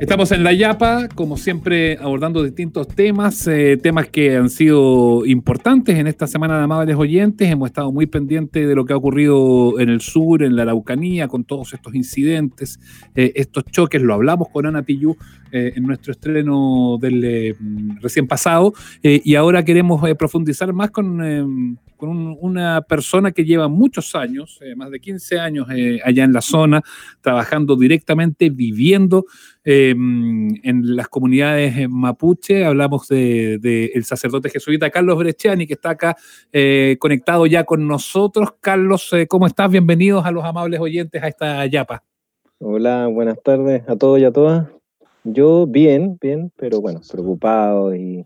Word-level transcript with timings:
Estamos 0.00 0.30
en 0.30 0.44
la 0.44 0.52
Yapa, 0.52 1.08
como 1.12 1.36
siempre, 1.36 1.98
abordando 2.00 2.44
distintos 2.44 2.86
temas, 2.86 3.48
eh, 3.48 3.76
temas 3.76 4.08
que 4.08 4.36
han 4.36 4.48
sido 4.48 5.26
importantes 5.26 5.98
en 5.98 6.06
esta 6.06 6.28
semana 6.28 6.56
de 6.56 6.64
amables 6.64 6.94
oyentes. 6.96 7.50
Hemos 7.50 7.70
estado 7.70 7.90
muy 7.90 8.06
pendientes 8.06 8.68
de 8.68 8.74
lo 8.76 8.84
que 8.84 8.92
ha 8.92 8.96
ocurrido 8.96 9.80
en 9.80 9.88
el 9.88 10.00
sur, 10.00 10.44
en 10.44 10.54
la 10.54 10.62
Araucanía, 10.62 11.26
con 11.26 11.42
todos 11.42 11.74
estos 11.74 11.96
incidentes, 11.96 12.78
eh, 13.16 13.32
estos 13.34 13.64
choques. 13.64 14.00
Lo 14.00 14.14
hablamos 14.14 14.48
con 14.50 14.66
Ana 14.66 14.84
Tillú 14.84 15.16
eh, 15.50 15.72
en 15.74 15.82
nuestro 15.82 16.12
estreno 16.12 16.96
del 17.00 17.56
recién 18.00 18.28
pasado. 18.28 18.74
y 19.02 19.34
ahora 19.34 19.64
queremos 19.64 20.00
profundizar 20.16 20.72
más 20.72 20.90
con 20.90 21.78
con 21.98 22.38
una 22.40 22.80
persona 22.82 23.32
que 23.32 23.44
lleva 23.44 23.68
muchos 23.68 24.14
años, 24.14 24.58
eh, 24.62 24.74
más 24.76 24.90
de 24.90 25.00
15 25.00 25.38
años 25.38 25.66
eh, 25.70 26.00
allá 26.02 26.24
en 26.24 26.32
la 26.32 26.40
zona, 26.40 26.80
trabajando 27.20 27.76
directamente, 27.76 28.48
viviendo 28.48 29.26
em, 29.64 30.48
en 30.62 30.96
las 30.96 31.08
comunidades 31.08 31.76
eh, 31.76 31.88
mapuche. 31.88 32.64
Hablamos 32.64 33.08
del 33.08 33.60
de, 33.60 33.86
el 33.94 34.04
sacerdote 34.04 34.48
jesuita 34.48 34.88
Carlos 34.88 35.18
Brechani, 35.18 35.66
que 35.66 35.74
está 35.74 35.90
acá 35.90 36.16
conectado 36.98 37.44
ya 37.46 37.64
con 37.64 37.86
nosotros. 37.86 38.54
Carlos, 38.60 39.10
¿cómo 39.28 39.46
estás? 39.46 39.70
Bienvenidos 39.70 40.24
a 40.24 40.30
los 40.30 40.44
amables 40.44 40.80
oyentes 40.80 41.22
a 41.22 41.28
esta 41.28 41.66
yapa. 41.66 42.04
Hola, 42.60 43.08
buenas 43.08 43.42
tardes 43.42 43.82
a 43.88 43.96
todos 43.96 44.20
y 44.20 44.24
a 44.24 44.32
todas. 44.32 44.68
Yo 45.24 45.66
bien, 45.66 46.16
bien, 46.20 46.52
pero 46.56 46.80
bueno, 46.80 47.00
preocupado 47.10 47.94
y 47.94 48.24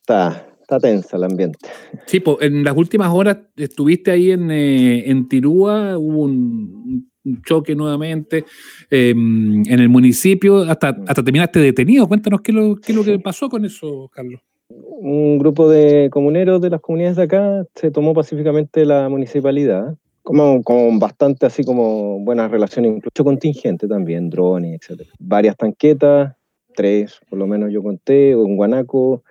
está, 0.00 0.46
Está 0.64 0.80
tensa 0.80 1.18
el 1.18 1.24
ambiente. 1.24 1.58
Sí, 2.06 2.20
pues 2.20 2.38
en 2.40 2.64
las 2.64 2.74
últimas 2.74 3.12
horas 3.12 3.36
estuviste 3.54 4.10
ahí 4.10 4.30
en, 4.30 4.50
eh, 4.50 5.10
en 5.10 5.28
Tirúa, 5.28 5.98
hubo 5.98 6.22
un, 6.22 7.10
choque 7.44 7.74
nuevamente 7.74 8.44
em, 8.90 9.62
en 9.66 9.78
el 9.78 9.90
municipio, 9.90 10.62
hasta, 10.62 10.96
hasta 11.06 11.22
terminaste 11.22 11.58
detenido. 11.58 12.08
Cuéntanos 12.08 12.40
qué, 12.40 12.52
lo, 12.52 12.76
qué 12.76 12.92
es 12.92 12.96
lo 12.96 13.04
que 13.04 13.18
pasó 13.18 13.50
con 13.50 13.66
eso, 13.66 14.10
Carlos. 14.10 14.40
Un 14.68 15.38
grupo 15.38 15.68
de 15.68 16.08
comuneros 16.10 16.62
de 16.62 16.70
las 16.70 16.80
comunidades 16.80 17.16
de 17.16 17.24
acá 17.24 17.66
se 17.74 17.90
tomó 17.90 18.14
pacíficamente 18.14 18.86
la 18.86 19.10
municipalidad, 19.10 19.94
como 20.22 20.62
con 20.62 20.98
bastante 20.98 21.44
así 21.44 21.62
como 21.62 22.20
buenas 22.20 22.50
relaciones, 22.50 22.96
incluso 22.96 23.22
contingente 23.22 23.86
también, 23.86 24.30
drones, 24.30 24.80
etc. 24.80 25.02
Varias 25.18 25.58
tanquetas, 25.58 26.34
tres 26.74 27.20
por 27.28 27.38
lo 27.38 27.46
menos 27.46 27.70
yo 27.70 27.82
conté, 27.82 28.34
un 28.34 28.56
guanaco, 28.56 29.22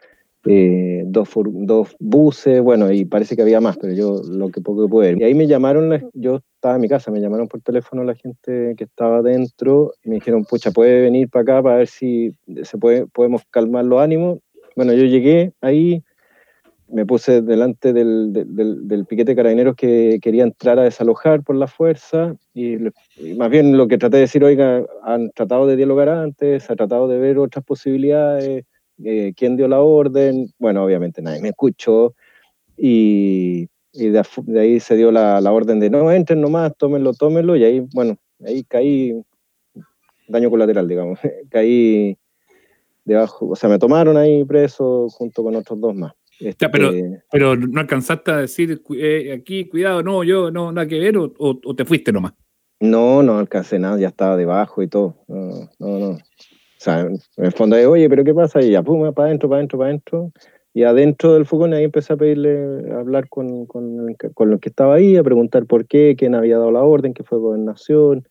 eh, 0.45 1.03
dos, 1.05 1.29
dos 1.45 1.95
buses, 1.99 2.61
bueno, 2.61 2.91
y 2.91 3.05
parece 3.05 3.35
que 3.35 3.41
había 3.41 3.61
más, 3.61 3.77
pero 3.77 3.93
yo 3.93 4.21
lo 4.27 4.49
que 4.49 4.59
poco 4.59 4.89
pude. 4.89 5.15
Y 5.17 5.23
ahí 5.23 5.33
me 5.33 5.47
llamaron, 5.47 6.09
yo 6.13 6.41
estaba 6.55 6.75
en 6.75 6.81
mi 6.81 6.89
casa, 6.89 7.11
me 7.11 7.21
llamaron 7.21 7.47
por 7.47 7.61
teléfono 7.61 8.03
la 8.03 8.15
gente 8.15 8.75
que 8.77 8.83
estaba 8.83 9.21
dentro 9.21 9.93
y 10.03 10.09
me 10.09 10.15
dijeron, 10.15 10.43
pucha, 10.43 10.71
puede 10.71 11.01
venir 11.01 11.29
para 11.29 11.43
acá 11.43 11.63
para 11.63 11.77
ver 11.77 11.87
si 11.87 12.35
se 12.63 12.77
puede, 12.77 13.07
podemos 13.07 13.43
calmar 13.49 13.85
los 13.85 14.01
ánimos. 14.01 14.39
Bueno, 14.75 14.91
yo 14.93 15.05
llegué 15.05 15.53
ahí, 15.61 16.03
me 16.89 17.05
puse 17.05 17.41
delante 17.41 17.93
del, 17.93 18.33
del, 18.33 18.87
del, 18.87 19.05
piquete 19.05 19.31
de 19.31 19.35
carabineros 19.37 19.75
que 19.75 20.19
quería 20.21 20.43
entrar 20.43 20.77
a 20.77 20.83
desalojar 20.83 21.41
por 21.41 21.55
la 21.55 21.67
fuerza 21.67 22.35
y, 22.53 22.75
y, 23.17 23.33
más 23.37 23.49
bien 23.49 23.77
lo 23.77 23.87
que 23.87 23.97
traté 23.97 24.17
de 24.17 24.21
decir, 24.21 24.43
oiga, 24.43 24.85
han 25.03 25.31
tratado 25.31 25.67
de 25.67 25.77
dialogar 25.77 26.09
antes, 26.09 26.69
ha 26.69 26.75
tratado 26.75 27.07
de 27.07 27.17
ver 27.17 27.37
otras 27.37 27.63
posibilidades 27.63 28.65
eh, 29.03 29.33
quién 29.35 29.57
dio 29.57 29.67
la 29.67 29.81
orden, 29.81 30.53
bueno, 30.59 30.83
obviamente 30.83 31.21
nadie 31.21 31.41
me 31.41 31.49
escuchó 31.49 32.15
y, 32.77 33.67
de, 33.93 34.59
ahí 34.59 34.79
se 34.79 34.95
dio 34.95 35.11
la, 35.11 35.39
orden 35.51 35.79
de 35.79 35.89
no 35.89 36.11
entren 36.11 36.41
nomás, 36.41 36.75
tómenlo, 36.77 37.13
tómenlo 37.13 37.55
y 37.55 37.63
ahí, 37.63 37.79
bueno, 37.93 38.17
ahí 38.45 38.63
caí, 38.63 39.13
daño 40.27 40.49
colateral, 40.49 40.87
digamos, 40.87 41.19
caí 41.49 42.17
debajo, 43.05 43.49
o 43.49 43.55
sea, 43.55 43.69
me 43.69 43.79
tomaron 43.79 44.17
ahí 44.17 44.43
preso 44.45 45.07
junto 45.09 45.43
con 45.43 45.55
otros 45.55 45.79
dos 45.79 45.95
más. 45.95 46.13
Este, 46.39 46.67
pero, 46.69 46.91
pero 47.31 47.55
no 47.55 47.79
alcanzaste 47.79 48.31
a 48.31 48.37
decir 48.37 48.81
eh, 48.97 49.33
aquí, 49.39 49.65
cuidado, 49.65 50.01
no, 50.01 50.23
yo 50.23 50.51
no, 50.51 50.71
nada 50.71 50.87
que 50.87 50.99
ver, 50.99 51.15
o, 51.17 51.75
te 51.75 51.85
fuiste 51.85 52.11
nomás. 52.11 52.33
No, 52.79 53.23
no 53.23 53.37
alcancé 53.37 53.79
nada, 53.79 53.97
ya 53.97 54.09
estaba 54.09 54.35
debajo 54.35 54.81
y 54.81 54.87
todo. 54.87 55.23
No, 55.27 55.69
no, 55.79 55.99
no. 55.99 56.17
Sea, 56.83 56.99
en 56.99 57.17
el 57.37 57.53
fondo 57.53 57.77
de, 57.77 57.87
oye, 57.87 58.09
pero 58.09 58.25
¿qué 58.25 58.33
pasa? 58.33 58.61
Y 58.61 58.71
ya, 58.71 58.83
pum, 58.83 59.13
para 59.13 59.29
adentro, 59.29 59.47
para 59.47 59.59
adentro, 59.59 59.79
para 59.79 59.89
adentro. 59.89 60.33
Y 60.73 60.83
adentro 60.83 61.33
del 61.33 61.45
fogón 61.45 61.73
ahí 61.73 61.85
empecé 61.85 62.11
a 62.11 62.17
pedirle, 62.17 62.91
a 62.91 62.99
hablar 62.99 63.29
con, 63.29 63.65
con, 63.67 64.13
con 64.33 64.49
los 64.49 64.59
que 64.59 64.67
estaba 64.67 64.95
ahí, 64.95 65.15
a 65.15 65.23
preguntar 65.23 65.65
por 65.65 65.87
qué, 65.87 66.15
quién 66.17 66.35
había 66.35 66.57
dado 66.57 66.71
la 66.71 66.83
orden, 66.83 67.13
qué 67.13 67.23
fue 67.23 67.37
gobernación. 67.37 68.27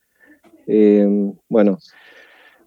Eh, 0.67 1.07
bueno, 1.49 1.79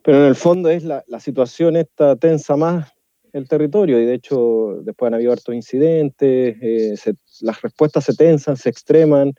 pero 0.03 0.17
en 0.17 0.23
el 0.23 0.35
fondo 0.35 0.69
es 0.69 0.83
la, 0.83 1.03
la 1.05 1.19
situación 1.19 1.75
esta 1.75 2.15
tensa 2.15 2.55
más 2.55 2.91
el 3.31 3.47
territorio 3.47 3.99
y 4.01 4.05
de 4.05 4.15
hecho 4.15 4.79
después 4.81 5.07
han 5.07 5.13
habido 5.13 5.33
hartos 5.33 5.53
incidentes, 5.53 6.57
eh, 6.61 6.95
las 7.41 7.61
respuestas 7.61 8.05
se 8.05 8.15
tensan, 8.15 8.57
se 8.57 8.69
extreman, 8.69 9.33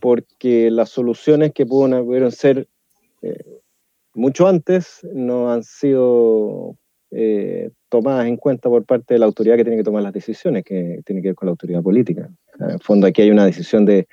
porque 0.00 0.70
las 0.70 0.90
soluciones 0.90 1.50
que 1.52 1.66
pudieron 1.66 2.30
ser 2.30 2.68
eh, 3.22 3.62
mucho 4.16 4.48
antes 4.48 5.06
no 5.12 5.52
han 5.52 5.62
sido 5.62 6.76
eh, 7.10 7.70
tomadas 7.88 8.26
en 8.26 8.36
cuenta 8.36 8.68
por 8.68 8.84
parte 8.84 9.14
de 9.14 9.20
la 9.20 9.26
autoridad 9.26 9.56
que 9.56 9.64
tiene 9.64 9.76
que 9.76 9.84
tomar 9.84 10.02
las 10.02 10.12
decisiones, 10.12 10.64
que 10.64 11.00
tiene 11.04 11.22
que 11.22 11.28
ver 11.28 11.34
con 11.34 11.46
la 11.46 11.50
autoridad 11.50 11.82
política. 11.82 12.28
En 12.58 12.70
el 12.70 12.80
fondo 12.80 13.06
aquí 13.06 13.22
hay 13.22 13.30
una 13.30 13.46
decisión 13.46 13.84
de, 13.84 14.08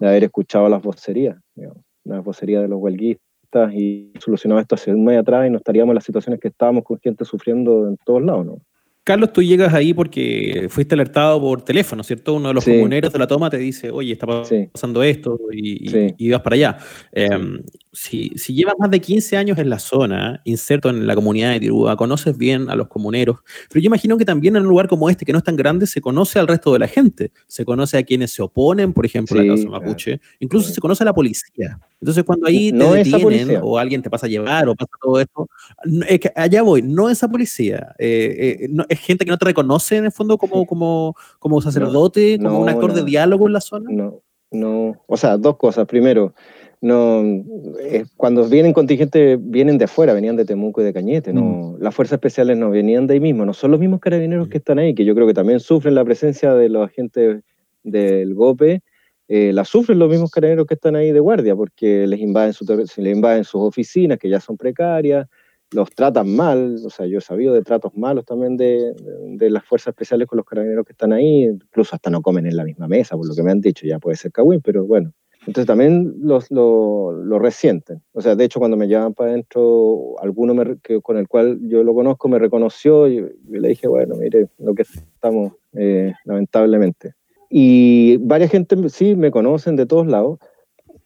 de 0.00 0.08
haber 0.08 0.24
escuchado 0.24 0.68
las 0.68 0.82
vocerías, 0.82 1.36
digamos, 1.54 1.78
las 2.04 2.24
vocerías 2.24 2.62
de 2.62 2.68
los 2.68 2.80
huelguistas 2.80 3.72
y 3.74 4.12
solucionado 4.18 4.60
esto 4.60 4.74
hace 4.74 4.92
un 4.92 5.04
mes 5.04 5.18
atrás 5.18 5.46
y 5.46 5.50
no 5.50 5.58
estaríamos 5.58 5.92
en 5.92 5.96
las 5.96 6.04
situaciones 6.04 6.40
que 6.40 6.48
estábamos 6.48 6.84
con 6.84 6.98
gente 6.98 7.24
sufriendo 7.24 7.86
en 7.86 7.96
todos 8.04 8.22
lados. 8.22 8.46
¿no? 8.46 8.58
Carlos, 9.04 9.32
tú 9.32 9.42
llegas 9.42 9.74
ahí 9.74 9.92
porque 9.92 10.66
fuiste 10.70 10.94
alertado 10.94 11.40
por 11.40 11.62
teléfono, 11.62 12.04
¿cierto? 12.04 12.34
Uno 12.34 12.48
de 12.48 12.54
los 12.54 12.64
comuneros 12.64 13.12
de 13.12 13.18
la 13.18 13.26
toma 13.26 13.50
te 13.50 13.58
dice, 13.58 13.90
oye, 13.90 14.12
está 14.12 14.26
pasando 14.26 15.02
esto 15.02 15.38
y, 15.50 16.30
vas 16.30 16.40
para 16.40 16.54
allá. 16.54 16.78
Em, 17.10 17.60
si, 17.92 18.30
llevas 18.54 18.74
más 18.78 18.90
de 18.90 19.00
15 19.00 19.36
años 19.36 19.58
en 19.58 19.68
la 19.68 19.78
zona, 19.78 20.40
inserto 20.44 20.88
en 20.88 21.06
la 21.06 21.14
comunidad 21.14 21.52
de 21.52 21.60
Tirúa, 21.60 21.94
conoces 21.96 22.36
bien 22.38 22.70
a 22.70 22.74
los 22.74 22.88
comuneros, 22.88 23.40
pero 23.68 23.82
yo 23.82 23.86
imagino 23.88 24.16
que 24.16 24.24
también 24.24 24.56
en 24.56 24.62
un 24.62 24.68
lugar 24.68 24.88
como 24.88 25.10
este, 25.10 25.26
que 25.26 25.32
no 25.32 25.38
es 25.38 25.44
tan 25.44 25.56
grande, 25.56 25.86
se 25.86 26.00
conoce 26.00 26.38
al 26.38 26.48
resto 26.48 26.72
de 26.72 26.78
la 26.78 26.88
gente. 26.88 27.32
Se 27.46 27.66
conoce 27.66 27.98
a 27.98 28.02
quienes 28.02 28.32
se 28.32 28.42
oponen, 28.42 28.94
por 28.94 29.04
ejemplo, 29.04 29.38
a 29.38 29.42
la 29.42 29.54
causa 29.54 29.68
mapuche. 29.68 30.20
Incluso 30.40 30.72
se 30.72 30.80
conoce 30.80 31.04
a 31.04 31.06
la 31.06 31.12
policía. 31.12 31.78
Entonces, 32.00 32.24
cuando 32.24 32.48
ahí 32.48 32.72
te 32.72 32.84
detienen 32.84 33.60
o 33.62 33.78
alguien 33.78 34.00
te 34.00 34.08
pasa 34.08 34.26
a 34.26 34.28
llevar 34.28 34.68
o 34.68 34.74
pasa 34.74 34.92
todo 35.00 35.20
esto, 35.20 35.48
es 36.08 36.18
que 36.18 36.32
allá 36.34 36.62
voy, 36.62 36.80
no 36.82 37.10
esa 37.10 37.28
policía. 37.28 37.94
Eh, 37.98 38.58
eh, 38.62 38.68
no, 38.70 38.84
es 38.88 38.98
gente 39.00 39.24
que 39.24 39.30
no 39.30 39.38
te 39.38 39.44
reconoce 39.44 39.96
en 39.96 40.06
el 40.06 40.12
fondo 40.12 40.38
como, 40.38 40.66
como, 40.66 41.14
como 41.38 41.60
sacerdote, 41.60 42.38
como 42.38 42.60
un 42.60 42.68
actor 42.70 42.94
de 42.94 43.04
diálogo 43.04 43.46
en 43.46 43.52
la 43.52 43.60
zona? 43.60 43.90
No, 43.90 44.22
no. 44.50 45.02
O 45.06 45.16
sea, 45.16 45.36
dos 45.36 45.56
cosas. 45.58 45.86
Primero, 45.86 46.34
no, 46.82 47.22
cuando 48.16 48.48
vienen 48.48 48.72
contingentes, 48.72 49.38
vienen 49.40 49.78
de 49.78 49.84
afuera, 49.84 50.14
venían 50.14 50.34
de 50.34 50.44
Temuco 50.44 50.80
y 50.80 50.84
de 50.84 50.92
Cañete. 50.92 51.32
No, 51.32 51.42
mm. 51.42 51.76
Las 51.80 51.94
fuerzas 51.94 52.16
especiales 52.16 52.58
no 52.58 52.70
venían 52.70 53.06
de 53.06 53.14
ahí 53.14 53.20
mismo, 53.20 53.46
no 53.46 53.54
son 53.54 53.70
los 53.70 53.78
mismos 53.78 54.00
carabineros 54.00 54.48
que 54.48 54.58
están 54.58 54.80
ahí, 54.80 54.92
que 54.92 55.04
yo 55.04 55.14
creo 55.14 55.28
que 55.28 55.32
también 55.32 55.60
sufren 55.60 55.94
la 55.94 56.04
presencia 56.04 56.54
de 56.54 56.68
los 56.68 56.84
agentes 56.84 57.44
del 57.84 58.34
GOPE. 58.34 58.82
Eh, 59.28 59.52
la 59.52 59.64
sufren 59.64 60.00
los 60.00 60.10
mismos 60.10 60.32
carabineros 60.32 60.66
que 60.66 60.74
están 60.74 60.96
ahí 60.96 61.12
de 61.12 61.20
guardia, 61.20 61.54
porque 61.54 62.04
les 62.08 62.18
invaden, 62.18 62.52
su, 62.52 62.64
les 62.66 62.98
invaden 62.98 63.44
sus 63.44 63.60
oficinas, 63.60 64.18
que 64.18 64.28
ya 64.28 64.40
son 64.40 64.56
precarias, 64.56 65.28
los 65.70 65.88
tratan 65.90 66.34
mal, 66.34 66.78
o 66.84 66.90
sea, 66.90 67.06
yo 67.06 67.18
he 67.18 67.20
sabido 67.20 67.54
de 67.54 67.62
tratos 67.62 67.94
malos 67.94 68.24
también 68.24 68.56
de, 68.56 68.92
de, 69.36 69.50
las 69.50 69.64
fuerzas 69.64 69.92
especiales 69.92 70.26
con 70.26 70.36
los 70.36 70.44
carabineros 70.44 70.84
que 70.84 70.92
están 70.92 71.12
ahí, 71.12 71.44
incluso 71.44 71.94
hasta 71.94 72.10
no 72.10 72.22
comen 72.22 72.46
en 72.46 72.56
la 72.56 72.64
misma 72.64 72.88
mesa, 72.88 73.16
por 73.16 73.28
lo 73.28 73.34
que 73.36 73.44
me 73.44 73.52
han 73.52 73.60
dicho, 73.60 73.86
ya 73.86 74.00
puede 74.00 74.16
ser 74.16 74.32
Cagüín, 74.32 74.60
pero 74.60 74.84
bueno. 74.84 75.12
Entonces 75.46 75.66
también 75.66 76.14
los, 76.20 76.50
lo, 76.50 77.12
lo, 77.12 77.38
resienten. 77.38 78.00
O 78.12 78.20
sea, 78.20 78.36
de 78.36 78.44
hecho, 78.44 78.60
cuando 78.60 78.76
me 78.76 78.86
llevan 78.86 79.12
para 79.12 79.30
adentro, 79.30 80.14
alguno 80.20 80.76
que, 80.82 81.00
con 81.00 81.16
el 81.16 81.26
cual 81.26 81.58
yo 81.62 81.82
lo 81.82 81.94
conozco 81.94 82.28
me 82.28 82.38
reconoció 82.38 83.08
y, 83.08 83.26
le 83.48 83.68
dije, 83.68 83.88
bueno, 83.88 84.14
mire, 84.14 84.48
lo 84.58 84.74
que 84.74 84.82
estamos, 84.82 85.54
eh, 85.72 86.12
lamentablemente. 86.24 87.14
Y 87.50 88.18
varias 88.18 88.50
gente 88.50 88.76
sí 88.88 89.16
me 89.16 89.32
conocen 89.32 89.74
de 89.74 89.86
todos 89.86 90.06
lados. 90.06 90.38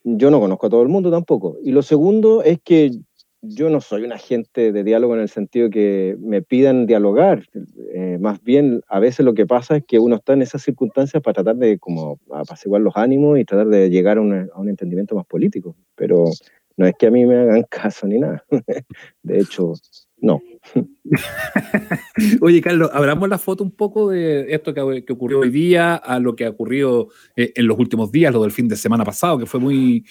Yo 0.05 0.31
no 0.31 0.39
conozco 0.39 0.67
a 0.67 0.71
todo 0.71 0.83
el 0.83 0.89
mundo 0.89 1.11
tampoco. 1.11 1.57
Y 1.63 1.73
lo 1.73 1.83
segundo 1.83 2.43
es 2.43 2.61
que 2.63 2.91
yo 3.49 3.71
no 3.71 3.81
soy 3.81 4.05
un 4.05 4.13
agente 4.13 4.73
de 4.73 4.85
diálogo 4.85 5.15
en 5.15 5.21
el 5.21 5.29
sentido 5.29 5.71
que 5.71 6.17
me 6.21 6.43
pidan 6.43 6.87
dialogar. 6.87 7.47
Eh, 7.95 8.19
más 8.21 8.43
bien, 8.43 8.83
a 8.89 9.01
veces 9.01 9.25
lo 9.25 9.35
que 9.35 9.47
pasa 9.47 9.77
es 9.77 9.85
que 9.87 9.99
uno 9.99 10.17
está 10.17 10.33
en 10.33 10.43
esas 10.43 10.63
circunstancias 10.63 11.23
para 11.23 11.35
tratar 11.35 11.57
de 11.57 11.79
como 11.79 12.19
apaciguar 12.33 12.83
los 12.83 12.97
ánimos 12.97 13.39
y 13.39 13.45
tratar 13.45 13.69
de 13.69 13.91
llegar 13.91 14.19
a, 14.19 14.21
a 14.21 14.61
un 14.61 14.69
entendimiento 14.69 15.15
más 15.15 15.27
político. 15.27 15.77
Pero 15.95 16.25
no 16.77 16.87
es 16.87 16.95
que 16.99 17.07
a 17.07 17.11
mí 17.11 17.25
me 17.27 17.37
hagan 17.37 17.63
caso 17.71 18.07
ni 18.07 18.19
nada. 18.19 18.45
de 19.23 19.39
hecho, 19.39 19.75
no. 20.19 20.41
Oye, 22.41 22.61
Carlos, 22.61 22.91
abramos 22.93 23.29
la 23.29 23.39
foto 23.39 23.63
un 23.63 23.71
poco 23.71 24.11
de 24.11 24.53
esto 24.53 24.75
que, 24.75 24.81
ocurrió 25.13 25.41
hoy 25.41 25.51
día 25.51 25.95
a 25.95 26.19
lo 26.19 26.35
que 26.35 26.47
ha 26.47 26.51
ocurrido 26.51 27.09
eh, 27.37 27.53
en 27.55 27.67
los 27.67 27.79
últimos 27.79 28.11
días, 28.11 28.33
lo 28.33 28.43
del 28.43 28.51
fin 28.51 28.69
de 28.69 28.77
semana 28.77 29.05
pasado, 29.05 29.39
que 29.39 29.47
fue 29.47 29.61
muy, 29.61 30.05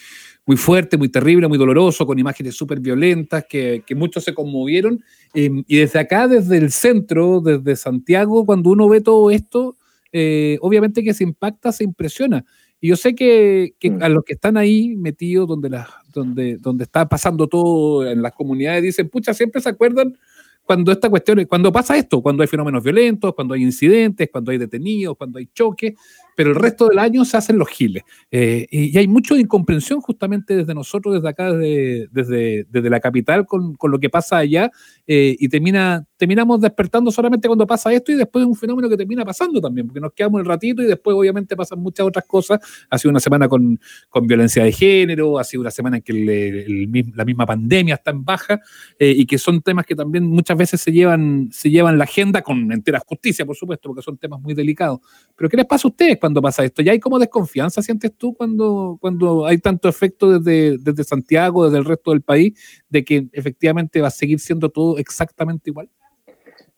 muy 0.45 0.57
fuerte, 0.57 0.97
muy 0.97 1.09
terrible, 1.09 1.47
muy 1.47 1.57
doloroso, 1.57 2.05
con 2.05 2.19
imágenes 2.19 2.55
súper 2.55 2.79
violentas, 2.79 3.45
que, 3.49 3.83
muchos 3.95 4.23
se 4.23 4.33
conmovieron. 4.33 5.03
Em, 5.33 5.63
y 5.67 5.77
desde 5.77 5.99
acá, 5.99 6.27
desde 6.27 6.57
el 6.57 6.71
centro, 6.71 7.41
desde 7.41 7.75
Santiago, 7.75 8.45
cuando 8.45 8.69
uno 8.69 8.87
ve 8.87 9.01
todo 9.01 9.31
esto, 9.31 9.75
eh, 10.11 10.57
obviamente 10.61 11.03
que 11.03 11.13
se 11.13 11.23
impacta, 11.23 11.71
se 11.71 11.83
impresiona. 11.83 12.45
Y 12.85 12.89
yo 12.89 12.95
sé 12.95 13.15
que, 13.15 13.73
mm. 13.81 14.03
a 14.03 14.09
los 14.09 14.23
que 14.23 14.33
están 14.33 14.57
ahí 14.57 14.95
metidos, 14.95 15.47
donde, 15.47 15.71
la, 15.71 15.89
donde, 16.13 16.57
donde 16.57 16.83
está 16.83 17.09
pasando 17.09 17.47
todo 17.47 18.07
en 18.07 18.21
las 18.21 18.33
comunidades, 18.33 18.83
dicen, 18.83 19.09
pucha, 19.09 19.33
siempre 19.33 19.59
se 19.59 19.69
acuerdan 19.69 20.15
cuando 20.63 20.91
esta 20.91 21.09
cuestión, 21.09 21.43
cuando 21.45 21.71
pasa 21.71 21.97
esto, 21.97 22.21
cuando 22.21 22.43
hay 22.43 22.47
fenómenos 22.47 22.83
violentos, 22.83 23.33
cuando 23.33 23.55
hay 23.55 23.63
incidentes, 23.63 24.29
cuando 24.31 24.51
hay 24.51 24.59
detenidos, 24.59 25.17
cuando 25.17 25.39
hay 25.39 25.47
choques, 25.47 25.95
pero 26.35 26.49
el 26.51 26.55
resto 26.55 26.87
del 26.87 26.99
año 26.99 27.25
se 27.25 27.37
hacen 27.37 27.57
los 27.57 27.69
giles. 27.69 28.03
Eh, 28.29 28.67
y, 28.69 28.97
hay 28.97 29.07
mucho 29.07 29.35
de 29.35 29.41
incomprensión 29.41 30.01
justamente 30.01 30.55
desde 30.55 30.73
nosotros, 30.75 31.15
desde 31.15 31.29
acá, 31.29 31.51
desde, 31.53 32.65
desde, 32.69 32.89
la 32.89 32.99
capital, 32.99 33.45
con, 33.45 33.75
con, 33.75 33.91
lo 33.91 33.99
que 33.99 34.09
pasa 34.09 34.37
allá, 34.37 34.69
eh, 35.07 35.35
y 35.39 35.47
termina, 35.47 36.05
terminamos 36.17 36.61
despertando 36.61 37.11
solamente 37.11 37.47
cuando 37.47 37.65
pasa 37.65 37.93
esto 37.93 38.11
y 38.11 38.15
después 38.15 38.43
es 38.43 38.47
un 38.47 38.55
fenómeno 38.55 38.89
que 38.89 38.97
termina 38.97 39.23
pasando 39.23 39.61
también, 39.61 39.87
porque 39.87 40.01
nos 40.01 40.13
quedamos 40.13 40.41
el 40.41 40.45
ratito 40.45 40.81
y 40.81 40.85
después 40.85 41.15
obviamente 41.15 41.55
pasan 41.55 41.79
muchas 41.79 42.05
otras 42.05 42.25
cosas. 42.25 42.59
Ha 42.89 42.97
sido 42.97 43.11
una 43.11 43.19
semana 43.19 43.47
con, 43.47 43.79
con 44.09 44.27
violencia 44.27 44.63
de 44.63 44.71
género, 44.71 45.39
ha 45.39 45.43
sido 45.43 45.61
una 45.61 45.71
semana 45.71 45.97
en 45.97 46.03
que 46.03 47.07
la 47.15 47.25
misma 47.25 47.45
pandemia 47.45 47.95
está 47.95 48.11
en 48.11 48.25
baja 48.25 48.59
eh, 48.99 49.13
y 49.15 49.25
que 49.25 49.37
son 49.37 49.61
temas 49.61 49.85
que 49.85 49.95
también 49.95 50.25
muchas 50.25 50.57
veces 50.57 50.81
se 50.81 50.91
llevan, 50.91 51.49
se 51.51 51.69
llevan 51.69 51.97
la 51.97 52.03
agenda 52.03 52.41
con 52.41 52.71
entera 52.71 52.99
justicia, 52.99 53.45
por 53.45 53.55
supuesto, 53.55 53.89
porque 53.89 54.01
son 54.01 54.17
temas 54.17 54.41
muy 54.41 54.53
delicados. 54.53 54.99
Pero 55.35 55.49
¿qué 55.49 55.57
les 55.57 55.65
pasa 55.65 55.87
a 55.87 55.91
ustedes 55.91 56.17
cuando 56.25 56.41
pasa 56.41 56.65
esto? 56.65 56.81
¿Ya 56.81 56.91
hay 56.91 56.99
como 56.99 57.19
desconfianza, 57.19 57.83
sientes 57.83 58.11
tú, 58.17 58.33
cuando, 58.33 58.97
cuando 58.99 59.45
hay 59.45 59.59
tanto 59.59 59.87
efecto 59.87 60.39
desde, 60.39 60.79
desde 60.79 61.03
Santiago, 61.03 61.65
desde 61.65 61.77
el 61.77 61.85
resto 61.85 62.09
del 62.09 62.21
país, 62.21 62.59
de 62.89 63.05
que 63.05 63.27
efectivamente 63.31 64.01
va 64.01 64.07
a 64.07 64.11
seguir 64.11 64.39
siendo 64.39 64.69
todo 64.69 64.97
exactamente 64.97 65.69
igual? 65.69 65.87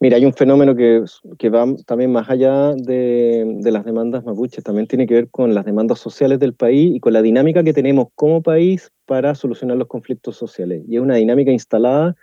Mira, 0.02 0.18
hay 0.18 0.26
un 0.26 0.34
fenómeno 0.34 0.76
que, 0.76 1.02
que 1.40 1.50
va 1.50 1.66
también 1.86 2.12
más 2.12 2.30
allá 2.30 2.74
de, 2.76 3.46
de, 3.62 3.72
las 3.72 3.86
demandas 3.86 4.26
mapuches, 4.26 4.66
también 4.66 4.86
tiene 4.86 5.08
que 5.08 5.14
ver 5.14 5.30
con 5.30 5.56
las 5.56 5.64
demandas 5.64 6.00
sociales 6.00 6.40
del 6.40 6.54
país 6.54 6.98
y 6.98 7.00
con 7.00 7.14
la 7.14 7.22
dinámica 7.22 7.64
que 7.64 7.72
tenemos 7.72 8.08
como 8.16 8.42
país 8.42 8.92
para 9.06 9.34
solucionar 9.34 9.78
los 9.78 9.88
conflictos 9.88 10.36
sociales. 10.36 10.84
Y 10.90 10.98
es 10.98 11.02
una 11.02 11.16
dinámica 11.16 11.52
instalada 11.52 12.18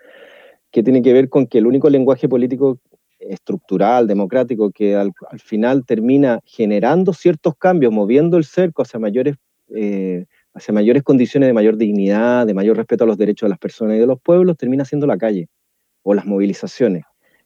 que 0.70 0.82
tiene 0.82 1.00
que 1.00 1.14
ver 1.14 1.30
con 1.30 1.46
que 1.46 1.56
el 1.56 1.66
único 1.66 1.88
lenguaje 1.88 2.28
político 2.28 2.80
estructural, 3.28 4.06
democrático, 4.06 4.70
que 4.70 4.96
al, 4.96 5.12
final 5.38 5.84
termina 5.84 6.40
generando 6.44 7.12
ciertos 7.12 7.54
cambios, 7.56 7.92
moviendo 7.92 8.36
el 8.36 8.44
cerco 8.44 8.82
hacia 8.82 9.00
mayores, 9.00 9.36
eh, 9.74 10.26
hacia 10.52 10.74
mayores 10.74 11.02
condiciones 11.02 11.48
de 11.48 11.52
mayor 11.52 11.76
dignidad, 11.76 12.46
de 12.46 12.54
mayor 12.54 12.76
respeto 12.76 13.04
a 13.04 13.06
los 13.06 13.18
derechos 13.18 13.46
de 13.46 13.50
las 13.50 13.58
personas 13.58 13.96
y 13.96 14.00
de 14.00 14.06
los 14.06 14.20
pueblos, 14.20 14.56
termina 14.56 14.84
siendo 14.84 15.06
la 15.06 15.16
calle 15.16 15.48
o 16.02 16.14
las 16.14 16.26
movilizaciones. 16.26 17.04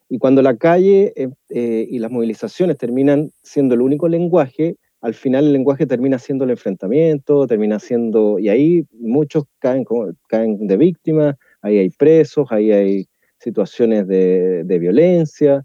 Y 0.08 0.18
cuando 0.18 0.42
la 0.42 0.56
calle 0.56 1.12
eh, 1.16 1.28
eh, 1.50 1.86
y 1.88 1.98
las 1.98 2.10
movilizaciones 2.10 2.78
terminan 2.78 3.30
siendo 3.42 3.74
el 3.74 3.82
único 3.82 4.08
lenguaje, 4.08 4.76
al 5.00 5.14
final 5.14 5.46
el 5.46 5.52
lenguaje 5.52 5.86
termina 5.86 6.18
siendo 6.18 6.44
el 6.44 6.50
enfrentamiento, 6.50 7.46
termina 7.46 7.78
siendo, 7.78 8.38
y 8.38 8.48
ahí 8.48 8.84
muchos 8.98 9.44
caen, 9.58 9.84
caen 10.28 10.66
de 10.66 10.76
víctimas, 10.76 11.36
ahí 11.62 11.78
hay 11.78 11.90
presos, 11.90 12.48
ahí 12.50 12.72
hay 12.72 13.06
situaciones 13.38 14.06
de, 14.06 14.78
violencia, 14.80 15.64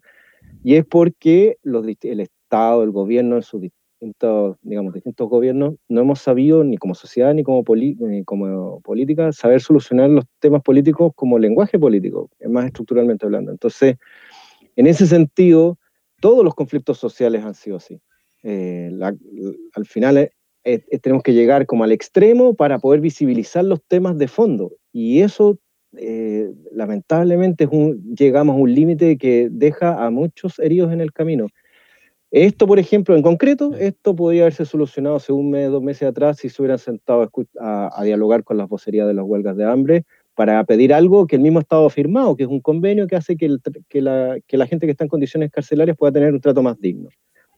y 0.64 0.76
es 0.76 0.86
porque 0.86 1.58
los, 1.64 1.86
el 2.02 2.20
Estado, 2.20 2.84
el 2.84 2.92
gobierno, 2.92 3.38
en 3.38 3.42
sus 3.42 3.62
distintos, 3.62 4.58
digamos, 4.62 4.94
distintos 4.94 5.30
gobiernos, 5.30 5.76
no 5.88 6.02
hemos 6.02 6.20
sabido, 6.20 6.64
ni 6.64 6.78
como 6.78 6.96
sociedad, 6.96 7.34
ni 7.34 7.44
como, 7.44 7.64
política, 7.64 9.32
saber 9.32 9.62
solucionar 9.62 10.10
los 10.10 10.26
temas 10.40 10.62
políticos 10.62 11.14
como 11.16 11.40
lenguaje 11.40 11.80
político, 11.80 12.30
más 12.50 12.66
estructuralmente 12.66 13.26
hablando. 13.26 13.52
Entonces, 13.52 13.98
en 14.76 14.88
ese 14.88 15.08
sentido, 15.08 15.78
todos 16.20 16.44
los 16.44 16.56
conflictos 16.56 16.98
sociales 16.98 17.44
han 17.44 17.54
sido 17.54 17.78
así. 17.78 18.02
Eh, 18.44 18.92
al 19.74 19.86
final 19.86 20.18
eh, 20.18 20.32
eh, 20.90 21.00
tenemos 21.00 21.24
que 21.24 21.34
llegar 21.34 21.66
como 21.66 21.84
al 21.84 21.92
extremo 21.92 22.56
para 22.56 22.80
poder 22.80 23.02
visibilizar 23.02 23.66
los 23.66 23.82
temas 23.88 24.18
de 24.18 24.28
fondo. 24.28 24.72
Y 24.92 25.22
eso 25.22 25.60
eh, 25.98 26.52
lamentablemente 26.72 27.68
llegamos 28.18 28.56
a 28.56 28.60
un 28.60 28.74
límite 28.74 29.18
que 29.18 29.50
deja 29.52 30.04
a 30.04 30.10
muchos 30.10 30.60
heridos 30.60 30.92
en 30.92 31.02
el 31.02 31.12
camino. 31.12 31.48
Esto, 32.32 32.66
por 32.66 32.80
ejemplo, 32.80 33.16
en 33.16 33.22
concreto, 33.22 33.76
esto 33.76 34.16
podría 34.16 34.42
haberse 34.42 34.66
solucionado 34.66 35.18
hace 35.18 35.32
un 35.32 35.52
mes, 35.52 35.70
dos 35.70 35.84
meses 35.84 36.10
atrás 36.10 36.38
si 36.38 36.50
se 36.50 36.62
hubieran 36.64 36.80
sentado 36.80 37.30
a, 37.60 38.04
dialogar 38.04 38.44
con 38.44 38.58
las 38.58 38.68
vocerías 38.68 39.06
de 39.06 39.14
las 39.14 39.24
huelgas 39.24 39.56
de 39.56 39.66
hambre 39.66 40.04
para 40.34 40.64
pedir 40.64 40.96
algo 40.96 41.28
que 41.28 41.36
el 41.36 41.44
mismo 41.44 41.60
Estado 41.60 41.86
ha 41.86 41.90
firmado, 41.92 42.36
que 42.36 42.42
es 42.42 42.50
un 42.50 42.60
convenio 42.60 43.06
que 43.06 43.16
hace 43.16 43.38
que, 43.38 43.50
la, 44.02 44.40
que 44.48 44.58
la 44.58 44.66
gente 44.66 44.88
que 44.88 44.92
está 44.92 45.04
en 45.04 45.10
condiciones 45.10 45.52
carcelarias 45.52 45.96
pueda 45.96 46.12
tener 46.12 46.34
un 46.34 46.42
trato 46.42 46.64
más 46.64 46.80
digno. 46.80 47.10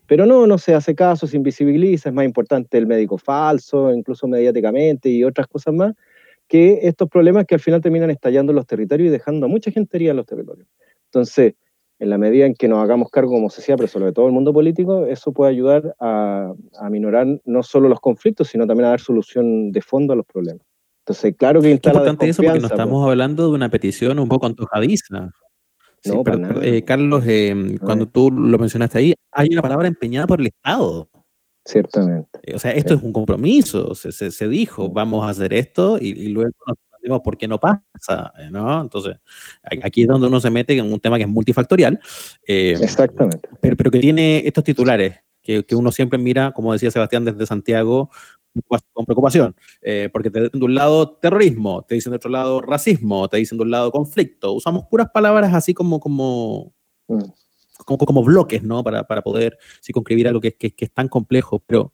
Pero 0.08 0.26
no, 0.26 0.46
no 0.46 0.58
se 0.58 0.76
hace 0.76 0.94
caso, 0.94 1.26
se 1.26 1.38
invisibiliza, 1.38 2.10
es 2.10 2.16
más 2.16 2.26
importante 2.26 2.78
el 2.78 2.86
médico 2.86 3.18
falso, 3.18 3.94
incluso 3.94 4.28
mediáticamente 4.28 5.08
y 5.08 5.24
otras 5.24 5.48
cosas 5.48 5.74
más, 5.74 5.94
que 6.48 6.80
estos 6.84 7.10
problemas 7.10 7.46
que 7.46 7.56
al 7.56 7.62
final 7.62 7.82
terminan 7.82 8.10
estallando 8.10 8.52
en 8.52 8.58
los 8.58 8.68
territorios 8.68 9.08
y 9.08 9.12
dejando 9.12 9.46
a 9.46 9.50
mucha 9.50 9.72
gente 9.72 9.98
herida 9.98 10.12
en 10.12 10.18
los 10.18 10.26
territorios. 10.26 10.68
Entonces, 11.06 11.56
en 12.00 12.10
la 12.10 12.18
medida 12.18 12.46
en 12.46 12.56
que 12.56 12.68
nos 12.68 12.84
hagamos 12.84 13.10
cargo 13.10 13.32
como 13.32 13.50
sociedad, 13.50 13.78
pero 13.78 13.88
sobre 13.88 14.12
todo 14.12 14.28
el 14.28 14.34
mundo 14.34 14.54
político, 14.54 15.06
eso 15.06 15.32
puede 15.32 15.52
ayudar 15.52 15.96
a, 16.00 16.54
a 16.80 16.90
minorar 16.90 17.42
no 17.46 17.64
solo 17.64 17.88
los 17.88 18.00
conflictos, 18.00 18.50
sino 18.50 18.68
también 18.68 18.88
a 18.88 18.90
dar 18.90 19.00
solución 19.00 19.72
de 19.72 19.82
fondo 19.82 20.14
a 20.14 20.16
los 20.16 20.26
problemas. 20.26 20.66
Entonces, 21.06 21.36
claro 21.38 21.62
que 21.62 21.70
instala 21.70 21.94
Es 21.94 21.98
importante 22.00 22.30
eso 22.30 22.42
porque 22.42 22.60
no 22.60 22.68
estamos 22.68 23.08
hablando 23.08 23.48
de 23.48 23.56
una 23.56 23.70
petición 23.70 24.18
un 24.18 24.28
poco 24.28 24.48
antojadiza. 24.48 25.32
no, 26.06 26.24
pero, 26.24 26.64
eh, 26.64 26.82
Carlos, 26.84 27.24
eh, 27.28 27.78
cuando 27.80 28.08
tú 28.08 28.32
lo 28.32 28.58
mencionaste 28.58 28.98
ahí, 28.98 29.14
hay 29.32 29.50
una 29.52 29.62
palabra 29.62 29.88
empeñada 29.88 30.26
por 30.26 30.42
el 30.42 30.48
Estado. 30.48 31.08
Ciertamente. 31.66 32.54
O 32.54 32.60
sea, 32.60 32.72
esto 32.72 32.94
es 32.94 33.02
un 33.02 33.12
compromiso, 33.12 33.96
se, 33.96 34.12
se, 34.12 34.48
dijo, 34.48 34.90
vamos 34.90 35.26
a 35.26 35.30
hacer 35.30 35.52
esto 35.52 35.98
y, 36.00 36.28
luego 36.28 36.52
nos 36.68 36.78
preguntamos 36.78 37.22
por 37.24 37.38
qué 37.38 37.48
no 37.48 37.60
pasa, 37.60 38.32
¿no? 38.52 38.82
Entonces, 38.82 39.18
aquí 39.82 40.04
es 40.04 40.08
donde 40.08 40.28
uno 40.28 40.40
se 40.40 40.52
mete 40.52 40.78
en 40.78 40.94
un 40.94 41.00
tema 41.00 41.18
que 41.18 41.24
es 41.24 41.30
multifactorial. 41.30 42.00
Eh, 42.48 42.78
Exactamente. 42.80 43.50
Pero, 43.62 43.76
pero, 43.76 43.90
que 43.90 44.00
tiene 44.00 44.44
estos 44.46 44.64
titulares, 44.64 45.16
que, 45.42 45.66
que, 45.66 45.76
uno 45.76 45.92
siempre 45.92 46.20
mira, 46.20 46.52
como 46.52 46.72
decía 46.72 46.92
Sebastián 46.92 47.26
desde 47.26 47.48
Santiago, 47.48 48.12
con 48.94 49.06
preocupación, 49.06 49.56
eh, 49.82 50.10
porque 50.14 50.30
te 50.30 50.42
dicen 50.42 50.60
de 50.60 50.66
un 50.66 50.76
lado 50.76 51.18
terrorismo, 51.18 51.82
te 51.82 51.96
dicen 51.96 52.12
de 52.12 52.18
otro 52.18 52.30
lado 52.30 52.62
racismo, 52.62 53.28
te 53.28 53.38
dicen 53.38 53.58
de 53.58 53.64
un 53.64 53.72
lado 53.72 53.92
conflicto. 53.92 54.54
Usamos 54.54 54.86
puras 54.86 55.10
palabras 55.12 55.54
así 55.54 55.74
como, 55.74 56.00
como, 56.00 56.74
mm 57.08 57.24
como, 57.86 57.98
como 58.00 58.24
bloques, 58.24 58.64
¿no? 58.64 58.84
Para, 58.84 59.06
para 59.06 59.22
poder 59.22 59.58
circunscribir 59.84 60.28
algo 60.28 60.42
que, 60.42 60.54
que, 60.54 60.72
que 60.72 60.86
es 60.86 60.92
tan 60.92 61.08
complejo, 61.08 61.64
pero, 61.66 61.94